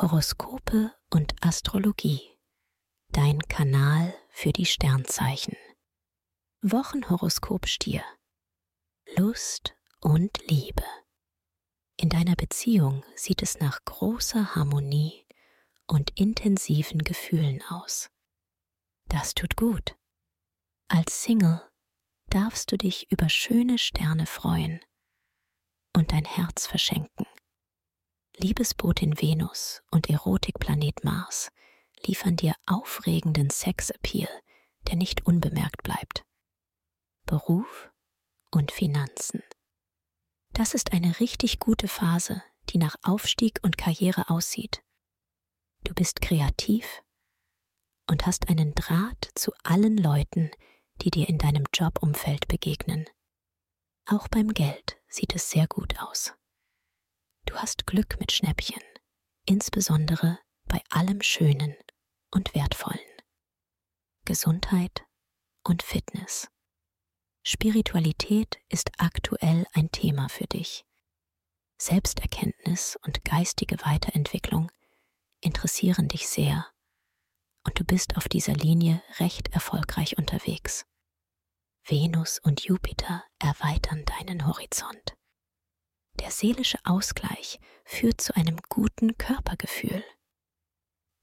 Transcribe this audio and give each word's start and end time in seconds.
Horoskope 0.00 0.94
und 1.10 1.34
Astrologie. 1.44 2.20
Dein 3.08 3.40
Kanal 3.40 4.14
für 4.28 4.52
die 4.52 4.64
Sternzeichen. 4.64 5.56
Wochenhoroskop 6.62 7.66
Stier. 7.66 8.04
Lust 9.16 9.74
und 10.00 10.38
Liebe. 10.48 10.84
In 11.96 12.10
deiner 12.10 12.36
Beziehung 12.36 13.04
sieht 13.16 13.42
es 13.42 13.58
nach 13.58 13.84
großer 13.86 14.54
Harmonie 14.54 15.26
und 15.88 16.16
intensiven 16.16 17.02
Gefühlen 17.02 17.60
aus. 17.68 18.08
Das 19.08 19.34
tut 19.34 19.56
gut. 19.56 19.96
Als 20.86 21.24
Single 21.24 21.60
darfst 22.30 22.70
du 22.70 22.78
dich 22.78 23.10
über 23.10 23.28
schöne 23.28 23.78
Sterne 23.78 24.26
freuen 24.26 24.80
und 25.92 26.12
dein 26.12 26.24
Herz 26.24 26.68
verschenken. 26.68 27.27
Liebesbotin 28.40 29.20
Venus 29.20 29.82
und 29.90 30.08
Erotikplanet 30.08 31.02
Mars 31.02 31.50
liefern 32.06 32.36
dir 32.36 32.54
aufregenden 32.66 33.50
Sexappeal, 33.50 34.28
der 34.86 34.94
nicht 34.94 35.26
unbemerkt 35.26 35.82
bleibt. 35.82 36.24
Beruf 37.26 37.90
und 38.52 38.70
Finanzen. 38.70 39.42
Das 40.52 40.74
ist 40.74 40.92
eine 40.92 41.18
richtig 41.18 41.58
gute 41.58 41.88
Phase, 41.88 42.40
die 42.68 42.78
nach 42.78 42.94
Aufstieg 43.02 43.58
und 43.62 43.76
Karriere 43.76 44.30
aussieht. 44.30 44.84
Du 45.82 45.92
bist 45.92 46.20
kreativ 46.20 47.02
und 48.08 48.24
hast 48.24 48.48
einen 48.48 48.72
Draht 48.76 49.30
zu 49.34 49.50
allen 49.64 49.96
Leuten, 49.96 50.52
die 51.02 51.10
dir 51.10 51.28
in 51.28 51.38
deinem 51.38 51.64
Jobumfeld 51.74 52.46
begegnen. 52.46 53.04
Auch 54.06 54.28
beim 54.28 54.54
Geld 54.54 54.96
sieht 55.08 55.34
es 55.34 55.50
sehr 55.50 55.66
gut 55.66 55.98
aus. 55.98 56.37
Du 57.58 57.62
hast 57.62 57.88
Glück 57.88 58.20
mit 58.20 58.30
Schnäppchen, 58.30 58.80
insbesondere 59.44 60.38
bei 60.66 60.80
allem 60.90 61.20
Schönen 61.22 61.74
und 62.30 62.54
Wertvollen. 62.54 63.00
Gesundheit 64.24 65.04
und 65.64 65.82
Fitness. 65.82 66.46
Spiritualität 67.42 68.60
ist 68.68 68.92
aktuell 68.98 69.66
ein 69.72 69.90
Thema 69.90 70.28
für 70.28 70.46
dich. 70.46 70.86
Selbsterkenntnis 71.78 72.96
und 73.04 73.24
geistige 73.24 73.78
Weiterentwicklung 73.80 74.70
interessieren 75.40 76.06
dich 76.06 76.28
sehr 76.28 76.64
und 77.66 77.80
du 77.80 77.82
bist 77.82 78.16
auf 78.16 78.28
dieser 78.28 78.54
Linie 78.54 79.02
recht 79.18 79.48
erfolgreich 79.48 80.16
unterwegs. 80.16 80.86
Venus 81.84 82.38
und 82.38 82.60
Jupiter 82.60 83.24
erweitern 83.40 84.04
deinen 84.04 84.46
Horizont. 84.46 85.17
Der 86.20 86.30
seelische 86.30 86.78
Ausgleich 86.84 87.60
führt 87.84 88.20
zu 88.20 88.34
einem 88.36 88.56
guten 88.68 89.16
Körpergefühl. 89.18 90.02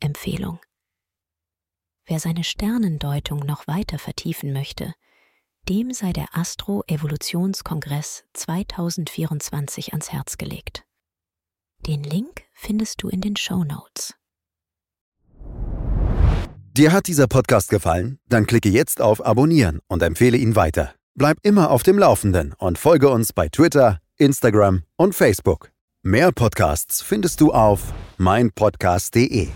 Empfehlung. 0.00 0.60
Wer 2.06 2.20
seine 2.20 2.44
Sternendeutung 2.44 3.40
noch 3.40 3.66
weiter 3.66 3.98
vertiefen 3.98 4.52
möchte, 4.52 4.94
dem 5.68 5.92
sei 5.92 6.12
der 6.12 6.36
Astro-Evolutionskongress 6.36 8.24
2024 8.34 9.92
ans 9.92 10.12
Herz 10.12 10.36
gelegt. 10.36 10.84
Den 11.86 12.02
Link 12.02 12.42
findest 12.52 13.02
du 13.02 13.08
in 13.08 13.20
den 13.20 13.36
Show 13.36 13.64
Notes. 13.64 14.14
Dir 16.76 16.92
hat 16.92 17.06
dieser 17.06 17.26
Podcast 17.26 17.70
gefallen? 17.70 18.18
Dann 18.28 18.46
klicke 18.46 18.68
jetzt 18.68 19.00
auf 19.00 19.24
Abonnieren 19.24 19.80
und 19.86 20.02
empfehle 20.02 20.36
ihn 20.36 20.56
weiter. 20.56 20.94
Bleib 21.14 21.38
immer 21.42 21.70
auf 21.70 21.82
dem 21.82 21.98
Laufenden 21.98 22.52
und 22.54 22.78
folge 22.78 23.08
uns 23.08 23.32
bei 23.32 23.48
Twitter, 23.48 24.00
Instagram 24.18 24.82
und 24.96 25.14
Facebook. 25.14 25.70
Mehr 26.02 26.32
Podcasts 26.32 27.02
findest 27.02 27.40
du 27.40 27.52
auf 27.52 27.92
meinpodcast.de. 28.18 29.48